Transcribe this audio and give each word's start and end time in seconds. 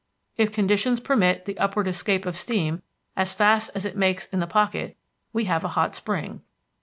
If 0.35 0.51
conditions 0.51 0.99
permit 0.99 1.45
the 1.45 1.59
upward 1.59 1.87
escape 1.87 2.25
of 2.25 2.35
steam 2.35 2.81
as 3.15 3.33
fast 3.35 3.69
as 3.75 3.85
it 3.85 3.95
makes 3.95 4.25
in 4.25 4.39
the 4.39 4.47
pocket, 4.47 4.97
we 5.31 5.45
have 5.45 5.63
a 5.63 5.67
hot 5.77 5.93
spring. 5.93 6.41